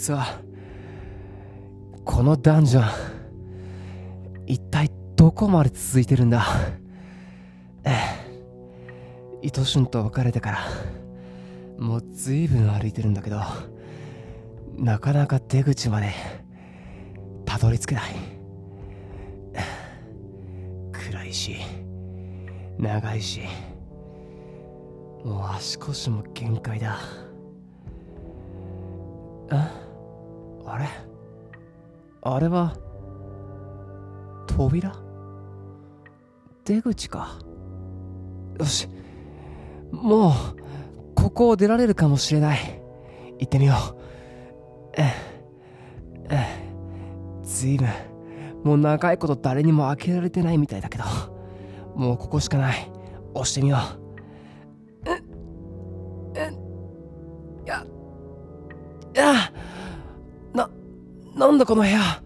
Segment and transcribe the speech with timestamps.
[0.00, 0.16] そ
[2.06, 2.84] このダンジョン
[4.46, 6.42] 一体どこまで続いてるんだ？
[9.42, 10.60] 伊藤俊と別れてから
[11.78, 13.42] もう随分歩いてるんだけど
[14.78, 16.14] なかなか出口まで
[17.44, 18.04] たどり着けない。
[20.92, 21.56] 暗いし
[22.78, 23.42] 長いし
[25.26, 26.98] もう足腰も限界だ。
[29.50, 29.70] あ？
[30.72, 30.86] あれ？
[32.22, 32.76] あれは
[34.46, 34.92] 扉？
[36.64, 37.38] 出口か？
[38.58, 38.88] よし。
[39.90, 40.32] もう
[41.16, 42.80] ここを出られるかもしれない。
[43.40, 43.96] 行ってみよう。
[44.96, 45.12] え
[46.30, 46.60] え。
[47.42, 47.88] ずいぶん
[48.62, 51.04] もう長いこと誰にも開けられてないみたいだけど。
[51.96, 52.92] もうここしかない。
[53.34, 53.99] 押してみよう。
[61.50, 62.22] なんだこの部屋。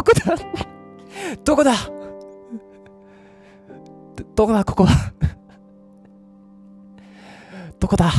[0.00, 0.34] ど、こだ？
[1.44, 1.74] どこだ？
[4.34, 4.64] ど、こだ？
[4.64, 5.12] ここは
[7.78, 8.10] どこだ？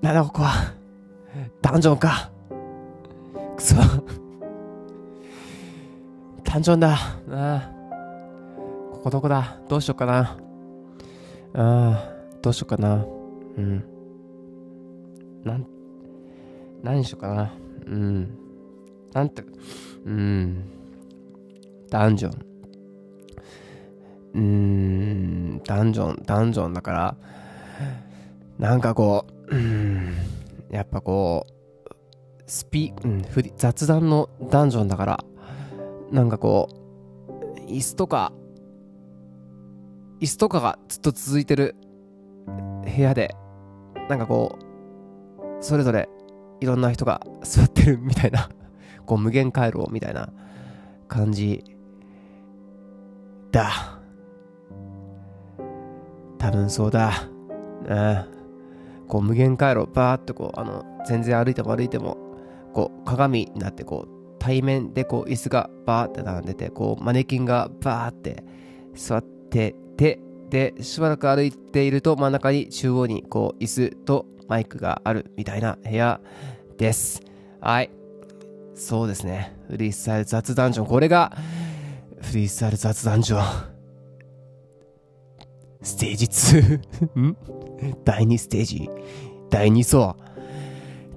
[0.00, 0.72] なんだここは
[1.60, 2.30] ダンジョンか。
[3.56, 3.74] くそ。
[6.44, 6.96] ダンジョンだ。
[7.30, 7.70] あ。
[8.92, 9.58] ここどこだ？
[9.68, 10.38] どうしようかな。
[11.54, 13.04] ああ、どうしようかな。
[13.56, 13.84] うん。
[15.44, 15.66] なん、
[16.82, 17.52] 何しようかな。
[17.86, 18.38] うん。
[19.12, 19.42] なんて、
[20.04, 20.64] うん。
[21.90, 22.48] ダンジョン。
[24.34, 27.16] うーん、ダンジョン、ダンジョンだから、
[28.58, 30.14] なんかこう、うん、
[30.70, 31.92] やっぱこう、
[32.46, 35.24] スピ、うん、ふり雑談のダンジョンだから、
[36.10, 38.32] なんかこう、椅子とか、
[40.20, 41.76] 椅子とかがずっと続いてる
[42.84, 43.34] 部屋で、
[44.08, 46.08] なんかこう、それぞれ
[46.60, 48.48] いろんな人が座ってるみたいな、
[49.08, 50.30] こう無限回路みたいな
[51.08, 51.64] 感じ
[53.50, 53.98] だ。
[56.38, 57.08] 多分そうだ。
[57.88, 58.26] ああ
[59.08, 62.18] こう無限回路バーってこうあの全然歩いても歩いても
[62.74, 68.44] こう鏡になってこう対面でこう椅子がバーって並んでてこうマネキンがバーって
[68.94, 70.20] 座ってて
[70.50, 76.20] でしばらく歩いていると真ん中に中央にこう椅子とマイクがあるみたいな部屋
[76.76, 77.22] です
[77.60, 77.97] はい
[78.78, 79.52] そうですね。
[79.68, 81.36] フリースタイル雑談ジョンこれが
[82.22, 83.44] フリースタイル雑談ジョン
[85.82, 87.36] ステージ2 ん？
[88.04, 88.88] 第2ステージ。
[89.50, 90.16] 第2層。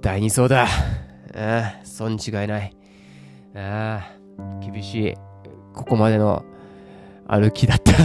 [0.01, 0.63] 第2層だ。
[0.63, 0.67] あ
[1.35, 2.75] あそん違いない。
[3.55, 4.01] あ
[4.39, 5.13] あ厳しい。
[5.73, 6.43] ここまでの
[7.28, 7.93] 歩きだった。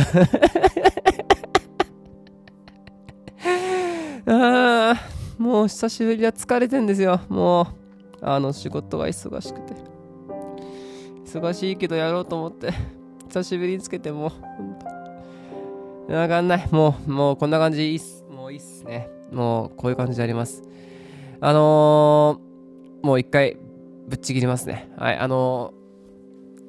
[4.28, 4.96] ああ
[5.38, 7.20] もう久しぶりは疲れてんですよ。
[7.28, 7.85] もう。
[8.22, 9.74] あの仕事が忙しくて
[11.24, 12.72] 忙しいけどやろうと思って
[13.28, 14.32] 久しぶりにつけても
[16.08, 16.68] うわかんない。
[16.70, 18.24] もう、もうこんな感じいいっす。
[18.30, 19.10] もういいっすね。
[19.32, 20.62] もうこういう感じでやります。
[21.40, 23.56] あのー、もう一回
[24.06, 24.88] ぶっちぎりますね。
[24.96, 25.74] はい、あの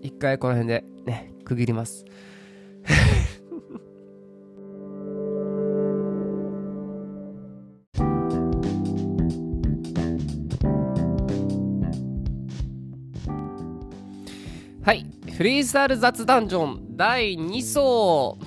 [0.01, 2.05] ー、一回この辺でね、区切ります。
[14.87, 15.05] はい、
[15.35, 18.37] フリースタイル雑ダンジョン第2層。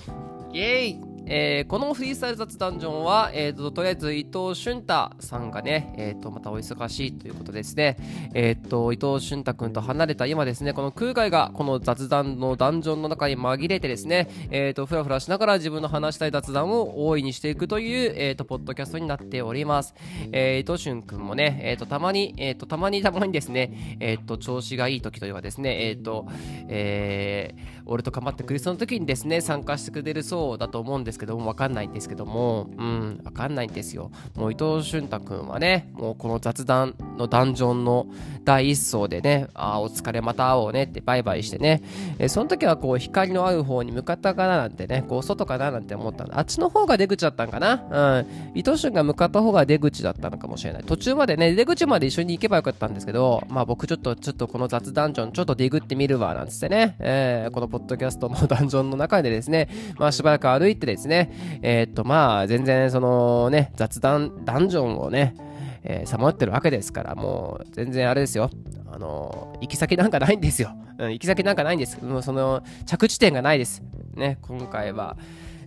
[0.55, 1.10] イエーイ。
[1.33, 7.97] えーこのフリースタイル雑談ジョンは、えーと、とりあえず伊藤俊太さんがね、えーと、またお忙しいということですね。
[8.35, 19.95] えーと、伊藤俊太君と離れた今ですね、この空海がこの雑談のダンジョンの中に紛れてですね、えーと、ふらふらしながら自分の話したい雑談を大いにしていくという、えーと、ポッドキャストになっております。
[20.33, 26.27] えー、伊藤俊君もね、えーと、たまに、えーと、たまにたまにですね、えーと、調子がいい時というかですね、えーと、
[26.67, 34.11] えー俺とかまってくれそうな時にですね、参加してくれるそうだと思うんですけども、わかんないんですけども、うん、わかんないんですよ。
[34.35, 38.07] もう伊藤俊太くんはね、もうこの雑談のダンジョンの
[38.45, 41.83] 第一層でね、ああ、お疲れまた会おうねってバイバイしてね、
[42.19, 46.39] えその時はこう光の合う方に向かったかななんてね、こう外かななんて思ったんだ。
[46.39, 48.25] あっちの方が出口だったんかな？
[48.25, 48.59] うん。
[48.59, 50.85] 伊藤俊が向かった方が出口だったのかもしれない。
[50.85, 59.69] 途中までね、出口まで一緒に行けばよかったんですけど、まあ僕ちょっと、ちょっとこの雑談ジョンちょっとディグってみるわ、なんつってね、えー、このポッドキャストのダンジョンの中でですね、
[59.99, 65.35] まあしばらく歩いてですね、ねえー、っとまあ全然そのね、雑談、ダンジョンをね、
[65.83, 68.51] えさまよってるわけですから、もう全然あれですよ。
[68.93, 70.73] あの行き先なんかないんですよ。
[70.99, 72.03] うん、行き先なんかないんです。
[72.05, 73.83] もうその着地点がないです。
[74.15, 75.17] ね、今回は、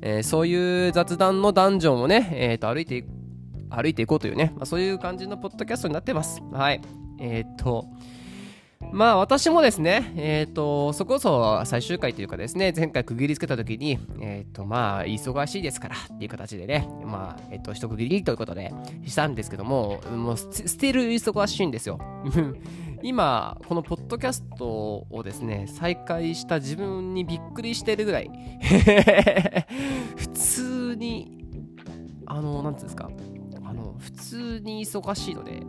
[0.01, 3.05] えー、そういう雑談のダンジョンをね、えー、と歩いて
[3.69, 6.41] 歩いていこうというね、まあ、そういう感じのポッドキャストになってます。
[6.51, 6.81] はい。
[7.19, 7.85] えっ、と、
[8.91, 18.71] まあ私もですね、えっ、ー、と、そこそ最終回というかですね、前回区切りつけた時に、えっ、ー、と、まあ忙しいですからっていう形でね、まあ、えっ、ー、と、一区切りということで
[19.05, 21.99] したんですけども、もう捨てる忙しいんですよ。
[23.03, 28.31] 今、このポッドキャストをですね、再開した自分にびっくりしてるぐらい
[30.15, 31.45] 普通に、
[32.25, 33.09] あの、なんていうんですか、
[33.65, 35.61] あの、普通に忙しいので、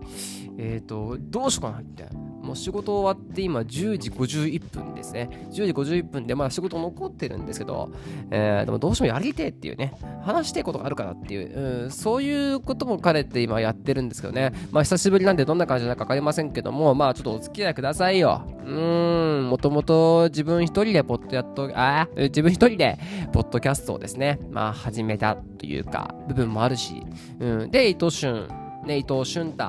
[0.59, 2.25] えっ、ー、と、どうしようかな、みたいな。
[2.44, 5.31] もう仕事終わって今10時51分ですね。
[5.50, 7.91] 10時51分でまだ仕事残ってるんですけど、
[8.31, 14.53] えー、でもどうしてもやりてえっていうね、話していことがあるからっていう、うん、そういうことも兼ねて今やってるんですけどね。
[14.70, 18.43] まあ久しぶりなんでどんな感じなのか分かりませんけども、まあちょっとお付き合いくださいよ。
[18.65, 22.99] うーん、もともと自分一人でポッドやっと、あ自分一人で
[23.32, 27.03] ポッドキャストをですね、まあ始めたというか、部分もあるし、
[27.41, 28.49] うん、で、伊藤俊、
[28.87, 29.65] ね、伊藤俊太、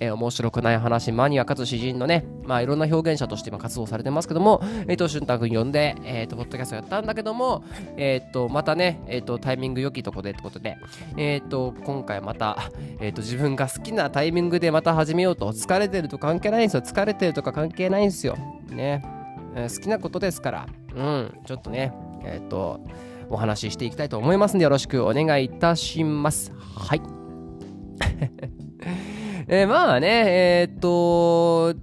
[0.00, 7.64] えー、面白くない話、マニアかつ詩人のね、まあいろんな表現者として今活動されてますけども、伊藤俊太君呼んで、えっ、ー、と、ポッドキャストやったんだけども、
[7.96, 10.76] えっ、ー、と、またね、えっ、と、タイミング良きとこでってことで、
[11.16, 12.70] えっ、と、今回また、
[13.00, 16.82] えっ、と、自分が好きなタイミングでまた始めようと、疲れてると関係ないんですよ。
[16.82, 18.36] 疲れてるとか関係ないんですよ。
[18.70, 19.02] ね。
[19.54, 21.92] え好きなことですから、うん、ちょっとね、
[22.24, 22.80] えっ、と、
[23.30, 26.52] お話ししていきたいと思いますのでよろしくお願いいたします。
[26.74, 27.17] はい。
[29.48, 31.74] えー、まあね、えー、っと、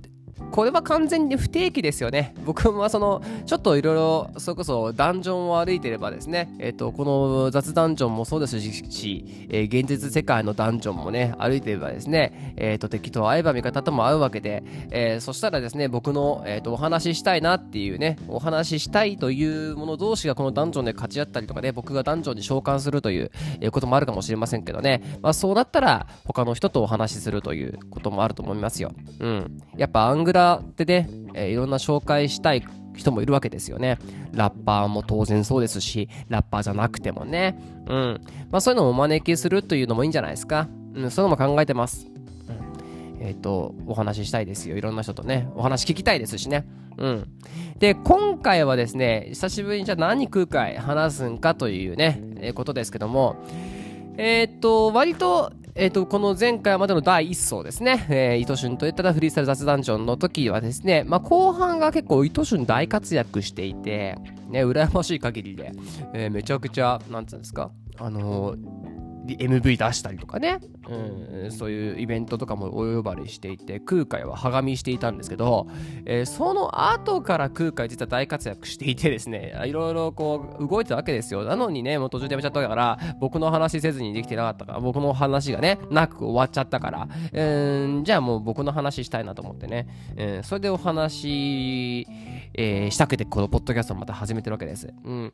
[0.51, 2.33] これは完全に不定期ですよね。
[2.45, 23.31] 僕はその、ちょっといろいろ、それこそダンジョンを歩いてればですね、えっ、と、この雑ダンジョンもそうですし、えー、現実世界のダンジョンもね、歩いてればですね、えっ、ー、と、敵と会えば味方とも会うわけで、えそしたらですね、僕の、えっ、と、お話ししたいなっていうね、お話ししたいというもの同士がこのダンジョンで勝ち合ったりとかね、僕がダンジョンに召喚するという、
[23.61, 28.91] えこともあるかもしれませんけどね、まあそうなったら、他の人とお話しするということもあると思いますよ。
[29.19, 29.57] うん。
[29.75, 32.63] やっぱアングラってね、えー、いろんな紹介したい
[32.95, 33.97] 人もいるわけですよね。
[34.33, 37.59] ラッパーも当然そうですし、ラッパーじゃなくてもね。
[37.87, 38.21] うん。
[38.51, 40.67] まあそういうのをお招きするというのもいいんじゃないですか。
[40.93, 42.07] うん、そういうのも考えてます。
[43.17, 44.77] うん、えっ、ー、と、お話ししたいですよ。
[44.77, 45.49] いろんな人とね。
[45.55, 46.65] お話聞きたいですしね。
[46.97, 47.27] うん。
[47.79, 53.35] で、今回はですね、久しぶりにじゃあ何空海話すんかというね、えー、ことですけども、
[54.17, 64.15] えっ、と、割とえっ、と、この前回までの第1層ですね、えー、糸旬といったらフリースタイル雑談ジョンの時はですね、まあ、後半が結構糸旬大活躍していて、
[64.47, 65.73] ね、羨ましい限りで、
[66.13, 68.94] えー、めちゃくちゃ、なんつうんですか、あのー
[69.25, 75.67] MV 出したりとかね、うん、そういうイベントとかもお呼ばれしていて空海ははがみしていたんですけど、
[76.05, 81.43] えー、その後から空海実は大活躍していてですね いろいろこう動いてたわけですよ。
[81.43, 92.07] なのにねもう途中でやめちゃったから僕の話せずにできてなかったから僕の話がねなく終わっちゃったから、えー、じゃあもう僕の話したいなと思ってね、えー、それでお話、
[92.57, 95.33] えー、したくてこのポッドキャストをまた始めてるわけです、うん、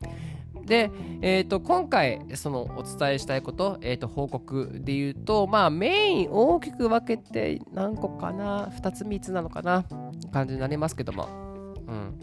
[0.65, 9.85] で、えーと、今回そのお伝えしたいこと、えーと、報告で言うとまあメイン大きく分けて何個かな？2つ3つなのかな？
[10.31, 11.27] 感じになりますけども、
[11.87, 12.19] うん、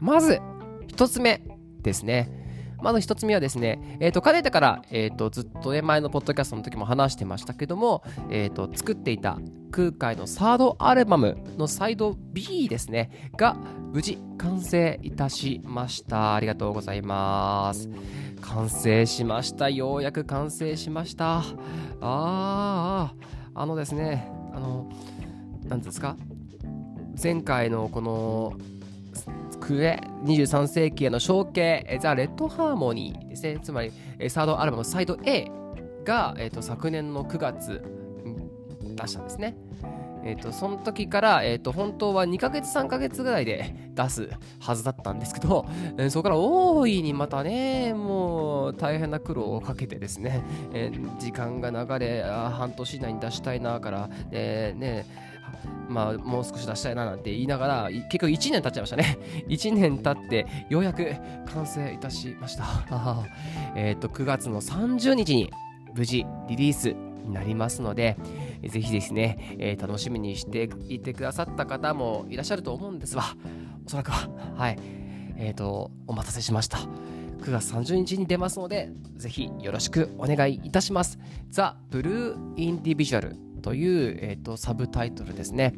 [0.00, 0.40] まず
[0.88, 1.42] 1つ目
[1.82, 2.37] ですね。
[2.82, 9.38] まず1つ目はですね、えっ、ー、と、かねてから、えっ、ー、と、ずっとね、前のポッドキャストの時も話してましたけども、えっ、ー、と、作っていた
[9.70, 13.56] 空海のサードアルバムのサイド B ですね、が
[13.92, 16.34] 無事完成いたしました。
[16.34, 17.88] ありがとうございます。
[18.40, 19.68] 完成しました。
[19.68, 21.38] ようやく完成しました。
[21.38, 21.42] あ
[22.00, 23.14] あ、
[23.54, 24.88] あのですね、あの、
[25.68, 26.16] 何ですか？
[27.20, 28.52] 前回のこの
[29.60, 33.58] クエ23世紀への象形ザ・レッドハーモニーですね。
[33.62, 33.92] つまり
[34.28, 35.50] サードアルバムサイド A
[36.04, 37.82] が、えーと、昨年の9月
[38.82, 39.56] 出したんですね。
[40.24, 55.06] えーと、その時から、えーと、本当は2ヶ月3ヶ月ぐらいで 出すはずだったんですけど、えー、そこから大いにまたねもう大変な苦労をかけてですね、えー、時間が流れ半年以内に出したいなから、えー、ね
[55.88, 59.18] まあ、もう少し出したいななんて言いながら結局1年経っちゃいましたね。
[59.48, 61.14] 1年経ってようやく
[61.52, 62.64] 完成いたしました。
[63.74, 65.50] えっと9月の30日に
[65.94, 68.16] 無事リリースになりますので
[68.66, 73.22] ぜひですね、えー、楽しみにしていてくださった方もいらっしゃると思うんですが
[73.86, 74.28] おそらくは。
[74.56, 74.78] はい。
[75.36, 76.78] えっ、ー、とお待たせしました。
[77.40, 81.18] 9月30日に出ますのでぜひよろしくお願いいたします。
[81.50, 85.74] The Blue Individual という、えーと、サブタイトルですね。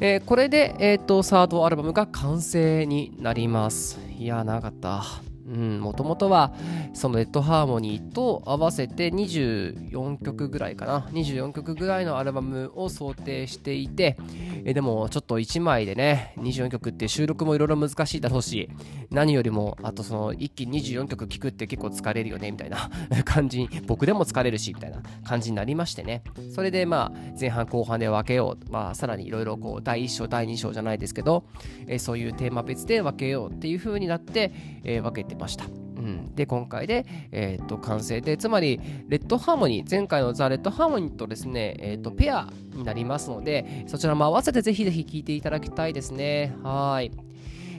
[0.00, 4.00] えー、これで、えーと、サードアルバムが完成になります。
[4.18, 5.04] いや、長かった。
[5.46, 6.54] もともとは
[6.94, 14.16] そのレッドハーモニーと合わせて24曲ぐらいかな24曲ぐらいのアルバムを想定していて
[14.64, 18.70] えでもちょっと1枚でね24曲って収録もいろいろ難しいだろうし
[19.10, 22.90] 何よりもあとその一気に24曲聴くって結構疲れるよねみたいな
[23.24, 31.44] 感じに僕でも疲れるしみたいな感じになりましてねそれでまあ前半後半で分けようまあさらにいろいろこう第1章第2章じゃないですけど、
[31.86, 34.52] えそういうテーマ別で分けようっていう風になって、
[34.84, 35.83] え、分けてました。
[36.34, 46.54] で今回で、えー、と完成でつまりレッドハーモニー前回のザ・レッドハーモニーとですね、えー、とペアになりますのでそちらも合わせてぜひぜひ聴いていただきたいですね。
[46.62, 47.10] はい。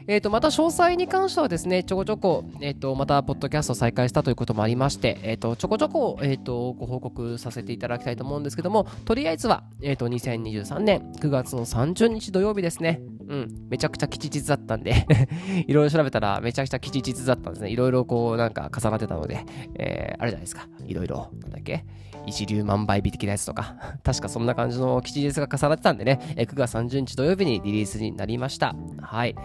[0.07, 13.01] えー、とまた詳細に関してはですね、ちょこちょこ、えー、とまたポッドキャスト再開したということもありまして、えー、とちょこちょこ、えー、とご報告させていただきたいと思うんですけども、とりあえずは、えー、と2023年9月の30日土曜日ですね。
[13.27, 15.07] うん、めちゃくちゃ吉日だったんで
[15.65, 17.71] いろいろ調べたらめちゃくちゃ吉日だったんですね。
[17.71, 19.43] いろいろこうなんか重なってたので、
[19.79, 20.67] えー、あれじゃないですか。
[20.85, 21.83] いろいろ、なんだっけ
[22.27, 28.75] 一粒万倍日的なやつとか、 確かそんな感じの吉日が重なってたんでね、9月30日土曜日にリリースになりました。
[29.01, 29.35] はい。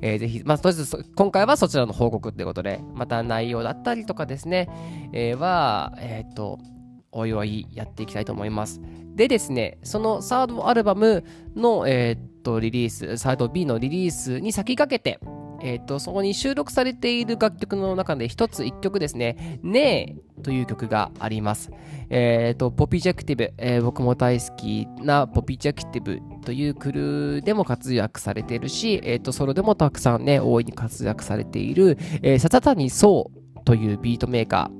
[0.00, 4.68] えー、ぜひ、まあ、とりあえず今回はそちらの報告ってことで、また内容だったりとかですね、
[5.12, 6.58] えー、は、えっ、ー、と、
[7.10, 8.80] おいおいやっていきたいと思います。
[9.14, 11.24] でですね、そのサードアルバム
[11.56, 15.18] の、えー、とリリース、サード B のリリースに先駆けて、
[15.60, 21.70] えーと、そこに収録されている楽曲の中で一つ一曲ですね、ねえという曲があります。
[22.10, 33.30] えっ、ー、と、ポピジェクティブ、えー、僕も大好きなポピジェクティブというクルーでも活躍されているし、えっ、ー、と、ソロでもたくさんね、大いに活躍されている、えー、笹谷壮
[33.64, 34.78] というビートメーカー、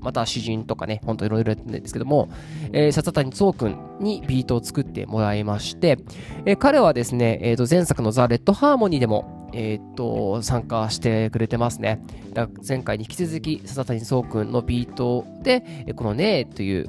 [0.00, 2.30] また詩人とかね、ほんといろいろやってるんですけども、
[2.72, 5.98] えー、笹谷壮くんにビートを作ってもらいまして、
[6.46, 12.02] えー、彼はですね、えー、と前作のザ・レッドハーモニーでも、えー、と参加してくれてますね。
[12.32, 16.86] だ前回に引き続き、笹谷壮くんのビートで、このねという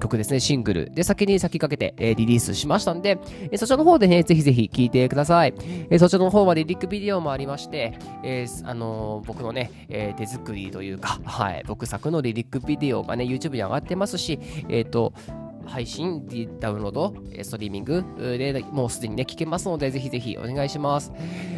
[0.00, 5.54] 曲ですね、シングルで先に先駆けて、えー、リリースしましたんで、えー、そちらの方でね、ぜひぜひ聴いてください。
[5.90, 15.12] えー、そちらの方はリリックビデオもありまして、え、あの、僕のね、え、手作りというか、はい、僕作のリリックビデオがね、YouTube に上がってますし、えっ、と、
[15.70, 16.26] 配信、
[16.58, 21.12] ダウンロード、ストリーミングでもうすでにね、聞けますので、ぜひぜひお願いします。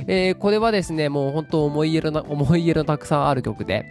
[0.07, 3.87] えー、これはですね、もう本当思い入れの、思い入れのたくさんある曲で、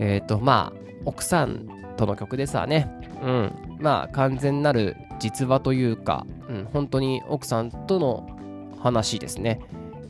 [0.00, 2.90] えっ、ー、と、まあ、奥さんとの曲ですわね。
[3.22, 3.52] うん。
[3.78, 8.28] まあ、完全なる実話というか、うん、本当に奥さんとの
[8.80, 9.60] 話ですね。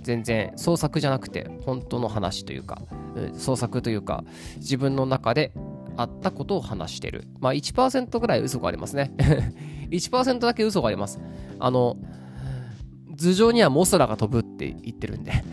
[0.02, 2.80] 全然創作じゃなくて本当の話というか、
[3.34, 4.24] 創作というか
[4.56, 5.52] 自分の中で
[6.00, 7.28] あったことを話してる。
[7.40, 9.12] まあ1%ぐらい嘘がありますね。
[9.90, 11.20] 1%だけ嘘があります。
[11.58, 11.96] あの、
[13.16, 15.44] 頭上にはモスラが飛ぶって言ってるんで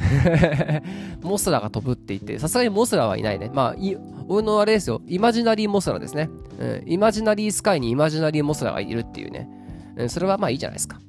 [1.21, 3.51] モスラが飛ぶって言って、さすがにモスラはいないね。
[3.53, 3.97] まあ、い
[4.29, 6.29] 俺のあれですよ、イマジナリーモスラですね。
[6.59, 9.49] うん、イマジナリースカイにイマジナリーモスラがいるっていうね。
[9.97, 10.99] うん、それはまあいいじゃないですか。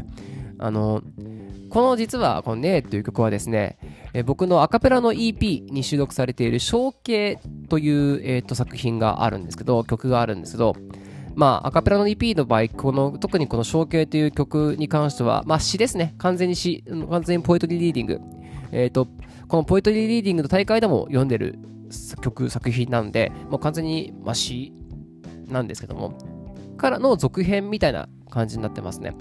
[0.58, 1.02] あの、
[1.70, 3.78] この実は、このねえという曲はですね、
[4.14, 10.74] え僕のアカペラの EP に収録されている象形という、えーと作品があるんですけど、曲があるんですけど、
[11.38, 16.16] まあ、アカペラの EP の場合、この、特にこの象形という曲に関しては、まあ、詩ですね。
[16.18, 18.20] 完全に詩、完全にポエトリーリーディング。
[18.72, 19.06] え、ー、と、
[19.46, 21.60] このポエトリーリーディングの大会でも読んでる
[22.22, 24.72] 曲、作品なんで、もう完全に、まあ、詩
[25.46, 26.18] なんですけども、
[26.76, 29.14] からの続編みたいな感じになってますね。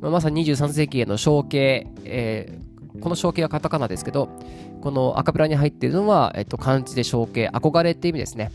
[0.00, 4.28] まあ、まさに23世紀への象形、えー、この象形はカタカナですけど、
[4.80, 8.50] この赤プラに入っているのは、えっと、漢字で象形、憧れっていう意味ですね。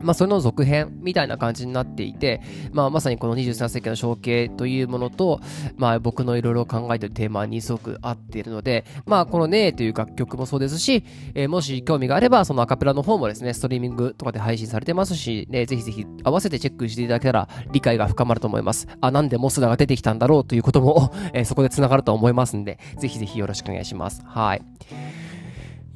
[0.00, 2.40] まあ、それの続編みたいな感じになっていて、
[2.72, 5.40] まあ、まさにこの23世紀の象形というものと、
[5.76, 18.86] まあ、僕のいろいろ考えてるテーマにすごく合っているので、まあ、このねえという楽曲もそうですし、えー、もし興味があれば、そのアカペラの方もですね、ストリーミングとかで配信されてますし、ね、ぜひぜひ合わせてチェックしていただけたら理解が深まると思います。
[19.00, 24.22] あ、なんでモスダが出てきたんだろうということも えー、そこで繋がると思いますんで、ぜひぜひよろしくお願いします。
[24.24, 24.62] はい。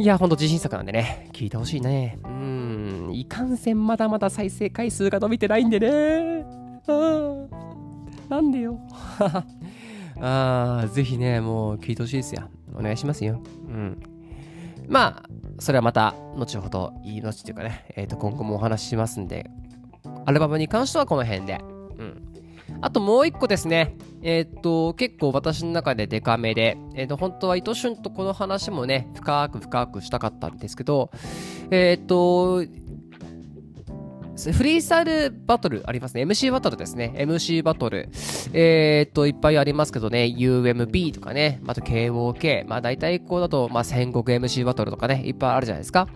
[0.00, 2.18] いや、ほんと自信作なんでね、聞いてほしいね。
[2.24, 6.42] うん、いかんせんまだまだ再生回数が伸びてないんでね。
[6.88, 7.34] あ
[8.30, 8.80] なんでよ。
[10.18, 12.48] ああぜひね、もう聞いてほしいですよ。
[12.74, 13.42] お願いしますよ。
[13.68, 14.02] うん。
[14.88, 15.22] まあ、
[15.58, 19.50] それはまた、後ほど、いい後というかね、えっ、ー、と、今後もお話ししますんで、
[20.24, 21.60] アルバムに関してはこの辺で。
[21.98, 22.22] うん。
[22.80, 23.96] あともう一個ですね。
[24.22, 31.10] えー、っと、結構私の中でデカめで、えー、っと、本当は糸春とこの話もね、深く深くしたかったんですけど、
[31.70, 32.64] えー、っと、
[34.52, 36.22] フリースタイルバトルありますね。
[36.22, 37.12] MC バトルですね。
[37.16, 38.08] MC バトル。
[38.52, 40.34] えー、っと、いっぱいありますけどね。
[40.36, 41.60] UMB とかね。
[41.66, 42.66] あと KOK。
[42.66, 45.22] まあ大体こうだと、まあ戦国 MC バトルとかね。
[45.26, 46.08] いっぱいあるじゃないですか。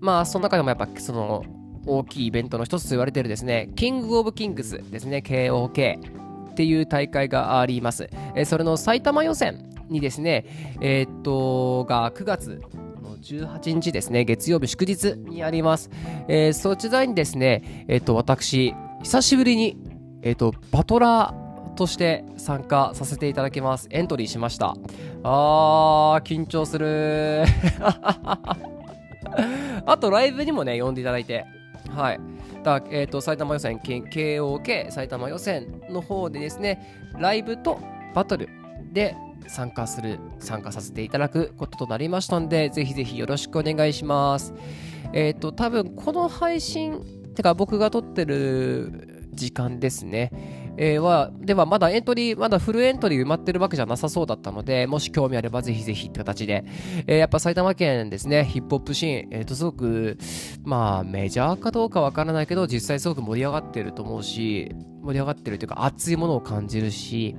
[0.00, 1.44] まあその中でもやっぱその、
[1.86, 6.23] 大きいイベントの一つと言われてるですね、キングオブキングスですね、KOK
[6.54, 8.08] っていう大会があります。
[8.36, 10.46] えそれの埼玉予選にですね、
[10.80, 12.62] えー、っと、が9月
[13.02, 15.90] の18日ですね、月曜日祝日にあります。
[16.28, 19.76] えー、そちらにですね、え、っと、私、久しぶりに、
[20.22, 23.88] えっと、バトラーとして参加させていただきます。
[23.90, 24.76] エントリーしました。
[25.24, 27.42] あー、緊張する
[29.86, 31.44] あと、ライブにもね、呼んでいただいて、
[31.90, 32.33] はい。
[32.64, 37.78] だえーと、埼玉予選、KOK 埼玉予選の方でですね、ライブと
[38.14, 38.48] バトル
[38.92, 39.16] で
[39.46, 44.54] 参加する、参加させていただくこととなりましたので、ぜひぜひよろしくお願いします。
[45.12, 47.04] えっ、ー、と、多分この配信、
[47.34, 50.63] てか僕が撮ってる時間ですね。
[50.76, 56.64] えー、は、ではまだエントリー、まだフルエントリー埋まってるわけじゃなさそうだったので、もし興味あればぜひぜひって形で、
[57.06, 60.18] えー、やっぱ埼玉県ですね、ヒップホップシーン、えっ、ー、と、すごく、
[60.64, 67.36] まあ、メジャーかどうかわからないけど、実際すごく盛り上がってると思うし、盛り上がってるというか、熱いものを感じるし、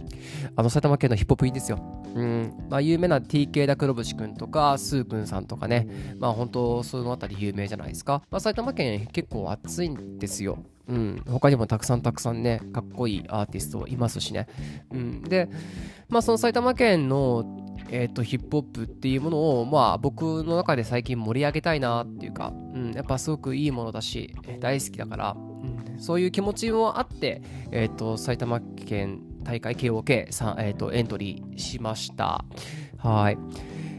[0.56, 1.80] あの、埼玉県のヒップホップいいんですよ。
[2.16, 2.54] うん。
[2.70, 5.88] まあ、有名な TK だ黒渕くんとか、スーくんさんとかね、
[6.20, 8.22] まあ、本当そのあたり有名じゃないですか。
[8.30, 10.60] まあ、埼玉県結構熱いんですよ。
[10.88, 14.48] うん、他にもたくさんたくさんね、かっこいいアーティストいますしね。
[14.92, 15.50] うん、で、
[16.10, 17.46] まあその埼玉県の、
[17.90, 32.46] えーと、ヒップホップっていうものを、まあ僕の中で最近盛り上げたいなっていうか、うん、やっぱすごくいいものだし、大好きだから、うん、そういう気持ちもあって、え、ー、と、埼玉県大会 KOK さ、えーと、エントリーしました。
[32.98, 33.38] はい。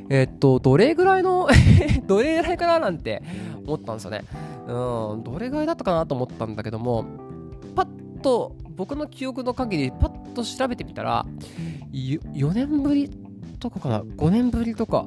[0.08, 1.48] えっ、と、どれぐらいの
[2.06, 3.22] どれぐらいかななんて
[3.66, 4.24] 思ったんですよね。
[4.66, 7.04] うん、どれぐらいだったかなと思ったんだけども、
[7.74, 11.26] パッと僕の記憶の限り、パッと調べてみたら、
[11.92, 13.10] 4年ぶり
[13.58, 15.06] とかかな、5年ぶりとか、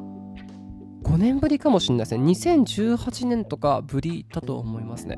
[1.03, 2.23] 5年ぶりかもしれないですね。
[2.23, 5.17] 2018年とかぶりだと思いますね。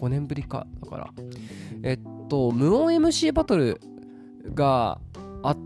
[0.00, 0.66] 5年ぶりか。
[0.82, 1.10] だから。
[1.82, 3.80] えっと、無音 MC バトル
[4.54, 5.00] が
[5.42, 5.56] あ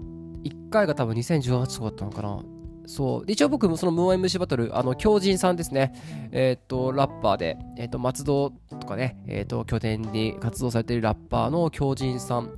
[0.45, 2.54] 1回が多分2018とかだったのかな。
[2.87, 3.25] そう。
[3.27, 5.93] 一応僕もその無音 MC バトル、あの、狂人さんですね。
[6.33, 12.51] えっ、と、ラッパーで、えっ、と、松戸とかね、えっ、と、拠点に活動されているラッパーの狂人さん。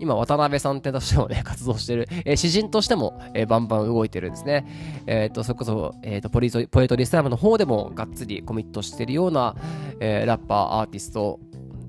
[0.00, 4.66] 今、渡辺さんってとしてもね、活動してる、えー、詩人としても、えー、バンバン動いてるんですね。
[5.06, 9.54] えっ、と、それこそ、えっ、とポリポエトリスタイムの方でもがっつりコミットしてるような、
[10.00, 11.38] えラッパー、アーティスト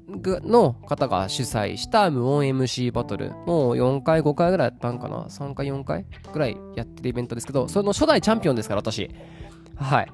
[0.08, 9.10] の方が主催した無音 MC バトル、もう4回、5回ぐらいやったんかな ?3 回、4回ぐらいやってるイベントですけど、その初代チャンピオンですから、私。
[9.76, 10.08] はい。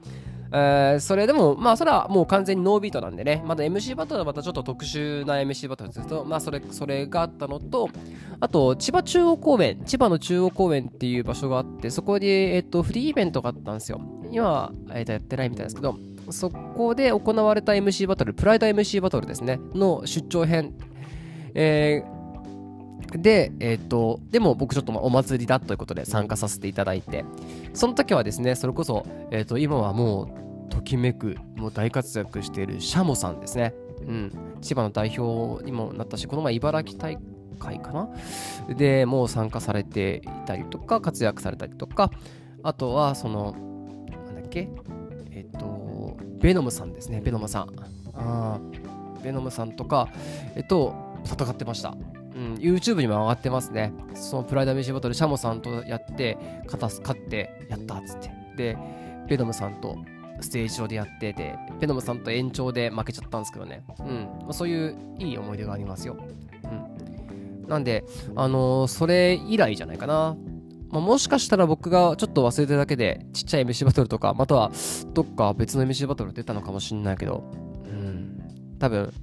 [0.54, 7.90] えー、それでも、まあ、それはもう完全にノービートなんでね、まだ MC バトルはまたちょっと特殊な MC バトルですけど、まあ、それ、それがあったのと、
[8.42, 14.02] あと、千葉中央公園、千葉の中央公園っていう場所があって、そこで、えっと、フリーイベントがあったんですよ。
[14.30, 15.96] 今、えっと、やってないみたいですけど、
[16.30, 20.74] そこで行われた MC バトル、プライド MC バトルですね、の出張編。
[21.54, 27.26] えー、で、えっ、ー、と、でも僕ちょっとお祭りだということで参加させていただいて、
[27.74, 33.74] その時はですね、それこそ、えっ、ー、と、今はもう、ときめく、もう大活躍しているシャモさんですね。
[34.08, 34.32] うん。
[34.62, 37.18] 千葉の代表にもなったし、この前茨城大
[37.60, 38.10] 会かな？
[38.76, 42.10] で、もう参加されていたりとか、活躍されたりとか、
[42.64, 43.54] あとは、その、
[44.26, 44.70] なんだっけ、
[46.42, 47.70] ベノムさんですね、ベノムさん。
[48.16, 48.60] あ
[49.24, 50.10] ベノムさんとか、
[50.56, 51.96] えっと、戦ってました。
[52.36, 53.94] うん、YouTube にも上がってますね。
[54.16, 58.32] そのプライドメシバトル、シャモさんとやって、勝たす勝って、やったっつって。
[58.56, 58.78] で、
[59.28, 59.98] ベノムさんと
[60.40, 63.84] ステージ上でやってて、ベノムさんと延長で負けちゃったんですけどね。
[64.00, 64.30] うん。
[64.42, 66.18] まあ、そういういい思い出がありますよ。
[66.64, 67.68] うん。
[67.68, 68.04] なんで、
[68.36, 70.36] あのー、それ以来じゃないかな。
[70.92, 74.72] まあ、もしかしたら僕がちょっと忘れてるだけで、ちっちゃい MC バトルとか、または
[75.14, 77.44] どっか別の MC バトル出たのかもしんないけど、
[77.86, 78.78] うん。
[78.78, 79.14] 多分、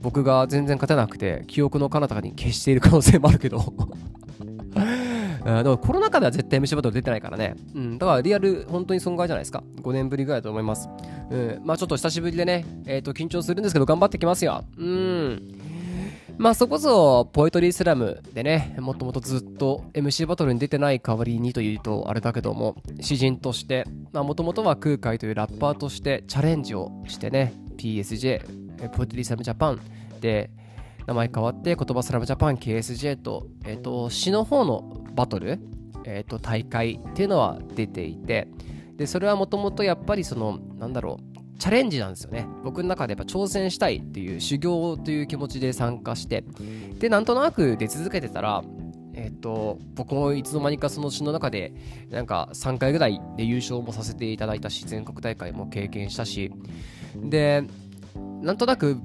[0.00, 3.60] 僕が全然勝てなくて、記憶の彼方に消している可能性もあるけど
[5.44, 7.54] でもコロナ禍では絶対 MC バトル出てないからね。
[7.74, 7.98] うん。
[7.98, 9.62] だからリアル、本当に損害じゃないですか。
[9.82, 10.88] 5年ぶりぐらいだと思います。
[11.30, 11.60] うん。
[11.64, 14.64] まあちょっと久しぶりでね、えっ、ー、と、緊張するんですけど、頑張ってきますよ。
[14.76, 15.60] うん。
[16.40, 29.80] まあそこそ、ポエトリースラムでね、もともとずっと MC バトルに出てない代わりにというとあれだけども、詩人として、まあもともとは空海というラッパーとしてチャレンジをしてね、PSJ、ポエトリースラムジャパン
[30.22, 30.50] で、
[31.06, 35.58] 名前変わって言葉スラムジャパン KSJ と,、えーと、詩の方のバトル、
[36.06, 38.48] えーと、大会っていうのは出ていて
[38.96, 41.29] でそれはもともとやっぱりそのなんだろう
[41.60, 42.46] チャレンジなんですよね。
[42.64, 46.44] 僕の中でやっぱ挑戦したいっていう修行という気持ちで参加して
[46.98, 48.64] でなんとなく出続けてたら
[49.14, 51.72] えっ、と僕もいつの間にかその詩の中で
[52.08, 56.50] なんか3回ぐらいで優勝もさせていただいたし全国大会も経験したし
[57.16, 57.64] で
[58.40, 58.96] なんとなく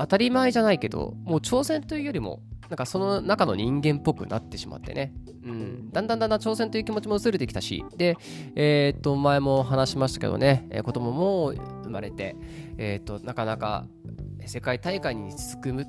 [0.00, 2.40] 当たり前じゃないけど、もう挑戦というよりも、
[2.70, 5.12] なんかその中の人間っぽくなってしまってね。
[5.44, 5.90] うん。
[5.90, 8.16] だんだんだんだん挑戦という気持ちも薄れてきたし、で、
[8.54, 11.52] えー、っと、前も話しましたけどね、えー、子供も
[11.82, 12.36] 生まれて、
[12.78, 13.86] えー、っと、なかなか
[14.46, 15.86] 世界大会に続く、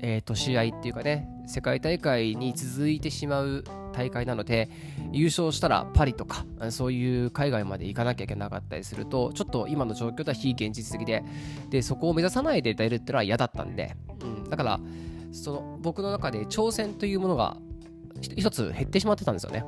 [0.00, 4.68] えー、っと、試合っていうかね、世界大会に続いてしまう大会なので
[5.12, 11.22] 優勝したらパリとかそういう海外まで行かなきゃいけなかったりするとちょっと今の状況では非現実的で。
[11.70, 14.80] でそこを目指さないで出るってのは嫌だったんで、うん、だから
[15.34, 17.56] その僕の中で挑戦というものが
[18.20, 19.64] 一つ減ってしまってたんですよね。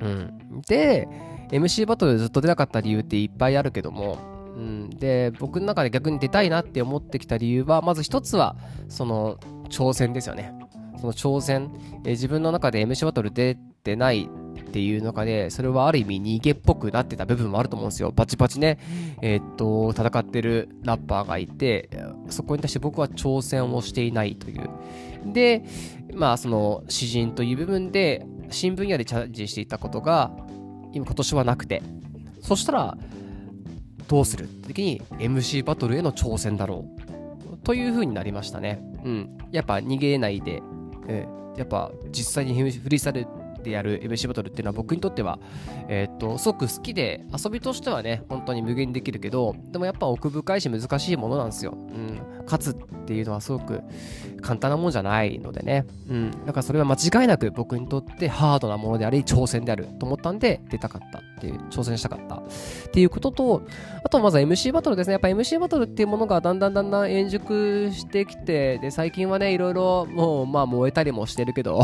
[0.00, 1.08] うん、で
[1.50, 4.18] MC バトルずっと出なかった理由っていっぱいあるけども
[4.56, 8.56] うん、で僕の中で逆に出たいなって思ってきた理由はまず一つは
[8.88, 9.36] その
[9.70, 10.52] 挑戦ですよね。
[11.00, 11.72] その挑戦、
[12.04, 14.28] えー、自分の中で MC バトル出てない
[14.72, 18.10] っていう中で、それはある意味逃げっぽくなってた部分もあると思うんですよ。
[18.10, 18.78] バチバチね、
[19.20, 21.90] えー、っと、戦ってるラッパーがいて、
[22.30, 24.70] そこに対して僕は挑戦をしていないという。
[25.26, 25.62] で、
[26.14, 30.30] まあ、その、詩人という部分で、新分野でチャレンジしていたことが、
[30.92, 31.82] 今、今年はなくて、
[32.40, 32.96] そしたら、
[34.08, 36.86] どうするって時に MC バトルへの挑戦だろ
[37.52, 37.56] う。
[37.58, 38.82] という風になりましたね。
[39.04, 39.38] うん。
[39.52, 40.62] やっぱ逃げないで
[41.08, 43.26] えー、やっぱ実際にフリースタイル
[43.62, 45.38] でやる MC バトルっていうのは僕にとっては、
[45.88, 51.72] えー、っと、すごく好きで、遊びとしてはね、本当に無限にできるけど、でもやっぱ奥深いし難しいものなんですよ。
[51.72, 52.20] うん。
[52.44, 53.82] 勝つっていうのはすごく
[54.40, 55.86] 簡単なもんじゃないのでね。
[56.08, 56.30] うん。
[56.46, 62.42] だからそれは間違いなく僕にとってハードなものであり、挑戦であると思ったんで、出たかったっていう、挑戦したかったっ
[62.92, 63.62] ていうことと、
[64.04, 65.12] あとまずは MC バトルですね。
[65.12, 71.80] やっぱ MC バトルっていうものがだんだんだんだん円熟してきて、で、最近はね、いろいろもう、まあ燃えたりもしてるけど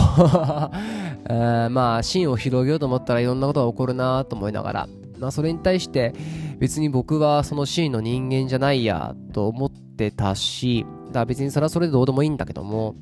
[1.30, 6.14] えまあ、芯を広げようと思ったらいろんなことが起こるなと思いながら、まあ、それに対して
[6.58, 12.94] 別に僕はそのシーンの人間じゃないやと思ってたし、だから別にそれはそれでどうでもいいんだけども、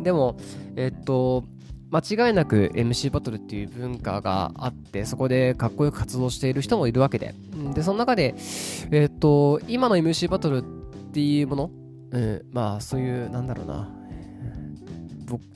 [0.00, 0.36] でも、
[0.76, 1.44] えっと、
[1.90, 7.34] 間違いなく MC バトルっていう文化があって、そこでかっこよく活動している人もいるわけで。
[7.74, 8.34] で、その中で、
[8.90, 10.62] えっと、今の MC バトルっ
[11.12, 11.70] ていうもの、
[12.12, 13.90] うん、まあそういう、なんだろうな、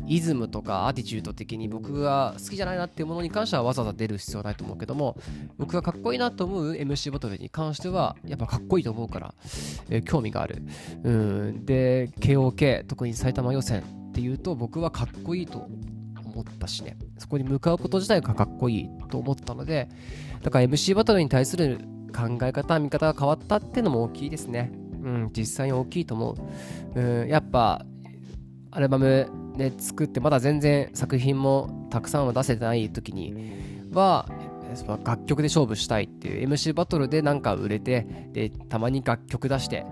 [0.07, 5.17] イズムとかアティチュード的に僕が好きじゃないなっていうものに関してはわざわざ出る必要はないと思うけども
[5.59, 9.35] 僕がかっこいいなと思う MC バトルに関してはやっぱかっこいいと思うから、
[9.91, 10.63] えー、興味がある。
[11.05, 11.67] うん。
[11.67, 15.69] で KOK 特に埼玉予選っていうと僕はかっこいいと
[16.25, 16.97] 思ったしね。
[17.19, 19.89] そこに向かうこと自体がかっこいいと思ったので
[20.43, 21.79] だから MC バトルに対する
[22.15, 24.71] 考え方見方が変わったっていうのも大きいですね。
[25.03, 25.31] うん。
[25.37, 26.37] 実際に大きいと思
[26.95, 27.01] う。
[27.01, 27.29] うん。
[27.29, 27.85] やっぱ
[28.71, 33.35] アルバムで作ってまだ全然作品もたくさんは出せてない時に
[33.93, 34.29] は
[35.05, 39.87] 楽曲で勝負したいっていう MC バトルでなんか売れてでたまに楽曲出して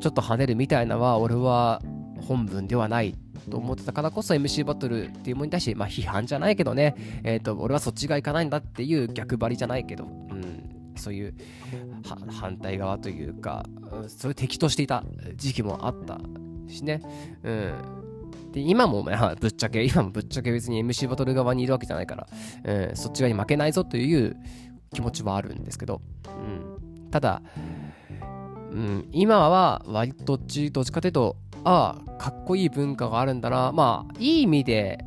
[0.00, 1.82] ちょっと跳ねるみたいなのは俺は
[2.26, 3.14] 本文ではない
[3.50, 11.34] と思ってたからこそ MC バトルっていうものに対して、まあ、批判じゃないけどね、えーと、俺はそっちがいかないんだっていう逆張りじゃないけど、うん、そういう
[12.28, 13.64] 反対側というか、
[14.08, 15.04] そういう敵としていた
[15.36, 16.20] 時期もあった
[16.68, 17.02] しね、
[17.42, 17.74] うん、
[18.52, 22.26] で、今も、まあ、ぶっちゃけ、今もぶっちゃけ別に MC バトル側にいるわけじゃないから、
[22.64, 24.36] うん、そっち側に負けないぞという
[24.92, 26.28] 気持ちはあるんですけど、う
[27.06, 27.42] ん、ただ、
[28.70, 34.98] うん、今は割とどっちどっちかというと、ああ、かっこいい文化があるんだな、まあ、いい意味で、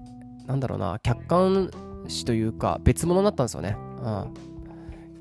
[0.46, 1.72] なんだろうな、客観
[2.08, 3.78] 視というか、別物になったんですよね。
[4.02, 4.54] うん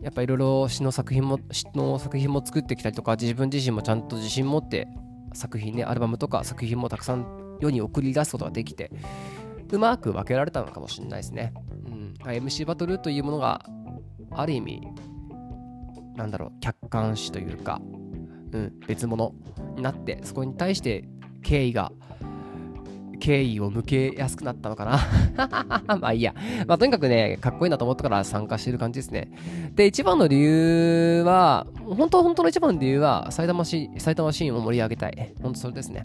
[0.02, 4.88] やっぱいろいろ詩の作品も詩の作品も作ってきたりとか自分自身もちゃんと自信持って
[5.32, 8.90] 作品ねアルバムとか作品もたくさん世に送り出すことができて
[9.70, 11.54] うまく分けられたのかもしれないですね、
[11.86, 13.64] うん、MC バトルというものが
[14.30, 14.82] ある意味
[16.16, 17.80] なんだろう客観視というか、
[18.52, 19.34] うん、別物
[19.76, 21.04] になってそこに対して
[21.42, 21.92] 敬意が
[23.22, 24.98] 敬意を向けやすくなったのかな
[25.96, 26.34] まあいいや。
[26.66, 29.30] まあとにかくね、かっこいいなと思ったから参加してる感じですね。
[29.76, 35.32] で、一番の理由は、本当本当の一番の理由は、埼玉市、埼玉シーンを盛り上げたい。
[35.40, 36.04] 本当それですね。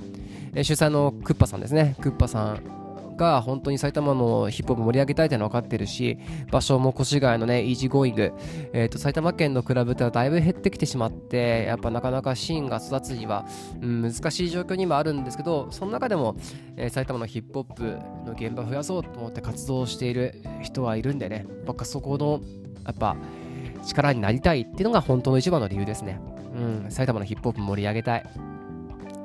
[0.61, 1.95] 主催のクッパさんですね。
[1.99, 2.86] クッパさん
[3.17, 6.17] が本当に埼玉のヒップホップ盛り上げたいというのは分かってるし、
[6.51, 8.33] 場所も越谷のね、 Easy Going、
[8.73, 13.45] えーと、埼玉県のクラブではだいぶ減ってきてしまって、やっぱなかなかシーンが育つには、
[13.81, 16.35] うん、難しい状況にもあるんですけど、その中でも、
[16.77, 17.83] えー、埼玉のヒップホップ
[18.25, 22.41] の現場を増やそうと思って活動している人はいるんでね、僕はそこの、
[22.85, 23.17] やっぱ、
[23.85, 26.19] 力になりたいっていうのが本当の一番の理由ですね。
[26.55, 28.25] うん、埼玉のヒップホップ盛り上げたい。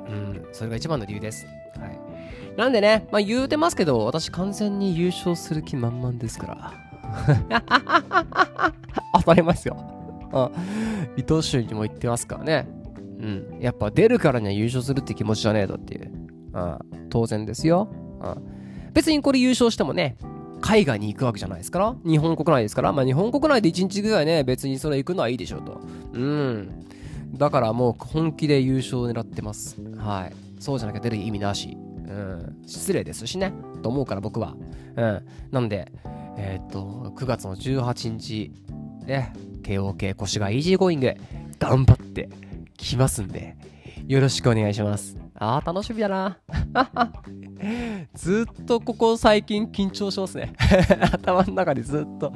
[0.07, 1.45] うん、それが一番の理由です。
[2.55, 2.57] はい。
[2.57, 6.73] なんでね、まあ言うてますけど、私完全に優勝する気満々ですから。
[9.13, 9.77] 当たり前ですよ。
[10.31, 10.49] あ
[11.15, 12.67] 伊藤俊にも言ってますからね。
[13.19, 13.57] うん。
[13.59, 16.11] やっぱ出るからには優勝するって気持ちじゃねえとっていう。
[16.53, 17.87] あ当然ですよ。
[18.19, 18.37] あ
[18.93, 20.17] 別にこれ優勝してもね、
[20.61, 21.95] 海外に行くわけじゃないですから。
[22.05, 22.91] 日本国内ですから。
[22.93, 25.81] まあ日本国内で1日ぐらいね、別にそれ行くのはいいでしょうと。
[26.13, 26.85] うん。
[27.33, 29.77] だからもう本気で優勝を狙ってます。
[29.97, 30.33] はい。
[30.59, 31.77] そうじゃなきゃ出る意味なし。
[32.65, 34.55] 失礼ですしね、と思うから僕は。
[34.95, 35.91] うん、なんで、
[36.37, 38.51] えー、っと、9月の18日、
[39.05, 41.13] ね、KOK 越谷イージーゴーイング、
[41.59, 42.29] 頑張って
[42.77, 43.55] きますんで、
[44.07, 45.17] よろしくお願いします。
[45.35, 46.37] あー、楽しみだな。
[48.13, 50.53] ずっとここ最近緊張しますね。
[51.11, 52.33] 頭の中でずっと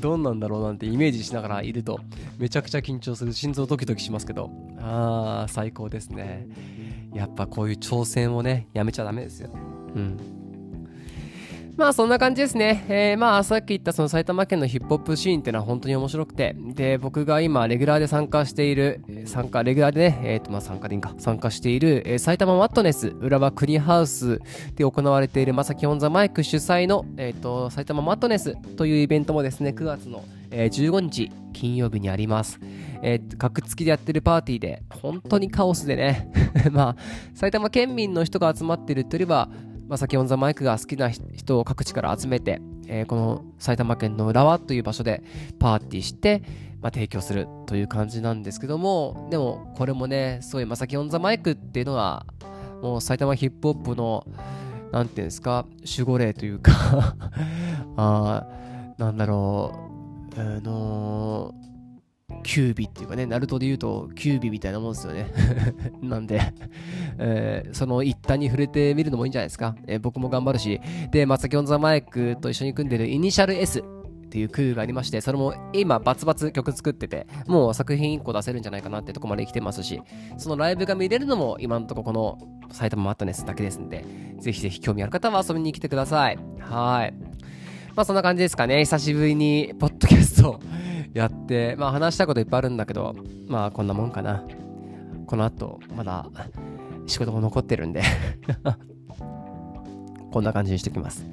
[0.00, 2.00] どんなんだろうなんてイメージしながらいると
[2.38, 3.32] めちゃくちゃ緊張する。
[3.32, 4.50] 心臓ドキドキしますけど。
[4.78, 6.46] あー、最高ですね。
[7.14, 9.50] やっぱこういう挑戦をね、やめちゃダメですよ。
[9.94, 10.44] うん。
[11.76, 12.84] まあそんな感じですね。
[12.88, 24.38] えー、まあさっき言ったその埼玉県のヒップホップシーンっていうのは本当に面白くて、で、僕が今レギュラーで参加している、参加、レギュラーでね、えっ、ー、とまあ参加でいいか、参加している、えー、埼玉マットネス、浦和クリハウス
[24.76, 32.60] で行われているまさきオンザマイク主催の、えっ、ー、と、埼玉マットネスというイベントもですね、9月の、えー、15日金曜日にあります。
[33.06, 36.32] えー、隔月でやってるパーティーで、本当にカオスでね、
[36.72, 36.96] まあ、
[37.34, 39.50] 埼玉県民の人が集まってるっていうよりは、
[39.86, 45.22] まあ、まさき on the mic が好きな人を各地から集めて、えー、この埼玉県の浦和という場所で
[45.58, 46.42] パーティーして、
[46.80, 52.24] まあ、提供するという感じなんですけども、でもこれもね、そういうまさき on the mic っていうのは、
[52.80, 54.26] もう埼玉ヒップホップの、
[54.92, 55.66] なんていうんですか、
[55.98, 57.16] 守護霊というか
[57.96, 58.46] あ
[58.96, 59.90] なんだろ
[60.34, 61.73] う、あのー
[62.42, 65.26] キュービっていうかね、ナルトで言うとキュービみたいなもんですよね。
[66.02, 66.40] なんで、
[67.18, 69.76] えー、その一端に触れてみるのもいいんじゃないですか。
[69.86, 73.82] えー、僕も頑張るし、で、マツキョンザマイクと一緒に組んでるイニシャル S っ
[74.34, 80.02] ていうクーがありまして、それも今バツバツ曲作ってて、もう作品1個出せるんじゃないかなってとこまで来てますし、
[80.38, 82.38] そのライブが見れるのも今のとここの
[82.72, 84.04] 埼玉マットネスだけですんで、
[84.40, 86.38] ぜひぜひ興味ある方は遊びに来てください。
[86.58, 87.14] はい。
[87.94, 88.80] まあそんな感じですかね。
[88.80, 90.58] 久しぶりにポッドキャスト
[91.14, 93.14] やって、まあ話したこといっぱいあるんだけど、
[93.48, 94.44] まあこんなもんかな。
[95.26, 96.26] この後、まだ
[97.06, 98.02] 仕事も残ってるんで
[100.30, 101.24] こんな感じにしておきます。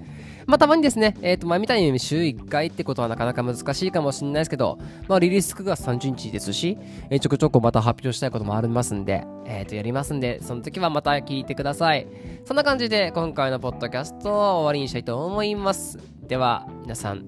[0.47, 6.77] まあ、たまにですね、えっ、ー、と、前みたいに週1回ってことはなかなか難しいかもしれないですけど、まあ、リリース9月30日ですし、
[7.09, 12.07] えー、ちょこちょこまた発表したいこともありますんで、えっ、ー、と、やりますんで、その時はまた聞いてください。
[12.45, 15.99] そんな感じで、今回のポッドキャストを終わりにしたいと思います。
[16.27, 17.25] では、皆さん、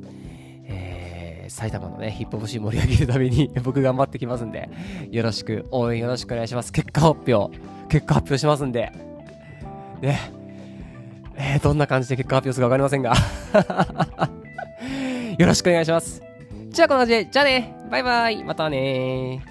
[0.65, 1.02] えー
[1.49, 4.69] 埼玉のね、ヒップホップシーン盛り上げるために 僕頑張ってきますんで、
[5.12, 6.71] よろしく、応援よろしくお願いします。
[6.71, 7.58] 結果発表、
[7.89, 8.91] 結果発表しますんで、
[10.01, 10.19] ね、
[11.36, 13.13] えー、どんな感じで結果発表するかわかりませんが。
[15.38, 16.21] よろしくお願いします。
[16.69, 19.41] じゃあこんな感じで、じゃあね、バイバイ、またね